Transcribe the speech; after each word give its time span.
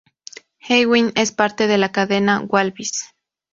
Ewing 0.67 1.11
es 1.13 1.31
parte 1.31 1.67
de 1.67 1.77
la 1.77 1.91
cadena 1.91 2.39
Walvis. 2.41 3.13